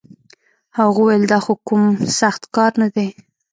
هغه 0.77 0.91
وويل 1.01 1.23
دا 1.31 1.39
خو 1.43 1.53
کوم 1.67 1.83
سخت 2.19 2.41
کار 2.55 2.71
نه 2.81 2.87
دی. 2.95 3.07